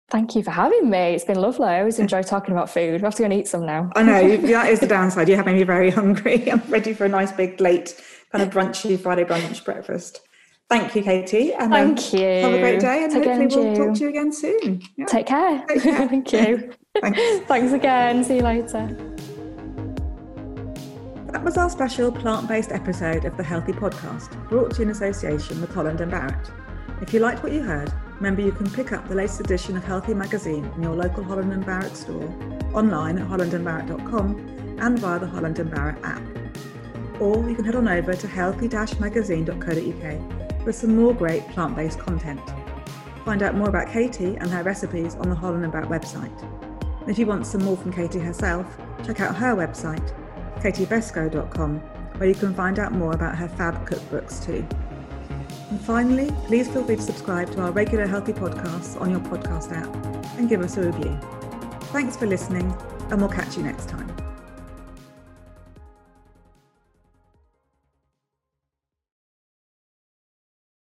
[0.09, 1.15] Thank you for having me.
[1.15, 1.65] It's been lovely.
[1.65, 3.01] I always enjoy talking about food.
[3.01, 3.89] We have to go and eat some now.
[3.95, 5.27] I know that is the downside.
[5.27, 6.51] You have made me very hungry.
[6.51, 7.99] I'm ready for a nice big late
[8.31, 10.21] kind of brunchy Friday brunch breakfast.
[10.67, 11.53] Thank you, Katie.
[11.53, 12.27] And um, Thank you.
[12.41, 14.81] Have a great day, and Take hopefully we'll talk to you again soon.
[14.97, 15.05] Yeah.
[15.05, 15.63] Take care.
[15.67, 16.07] Take care.
[16.09, 16.73] Thank you.
[17.01, 17.19] Thanks.
[17.47, 18.23] Thanks again.
[18.23, 18.87] See you later.
[21.31, 25.61] That was our special plant-based episode of the Healthy Podcast, brought to you in association
[25.61, 26.49] with Holland and Barrett.
[27.01, 29.83] If you liked what you heard, remember you can pick up the latest edition of
[29.83, 32.27] Healthy magazine in your local Holland and Barrett store,
[32.73, 36.23] online at hollandandbarrett.com, and via the Holland and Barrett app.
[37.19, 42.41] Or you can head on over to healthy-magazine.co.uk for some more great plant-based content.
[43.23, 46.41] Find out more about Katie and her recipes on the Holland About website.
[47.01, 48.65] And if you want some more from Katie herself,
[49.05, 50.11] check out her website,
[50.57, 51.79] katiebeskow.com,
[52.17, 54.67] where you can find out more about her fab cookbooks too.
[55.69, 59.71] And finally, please feel free to subscribe to our regular healthy podcasts on your podcast
[59.71, 61.17] app and give us a review.
[61.91, 62.75] Thanks for listening,
[63.11, 64.24] and we'll catch you next time.